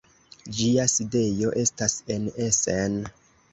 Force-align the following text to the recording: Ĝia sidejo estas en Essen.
Ĝia 0.59 0.85
sidejo 0.93 1.53
estas 1.65 1.99
en 2.17 2.27
Essen. 2.49 3.01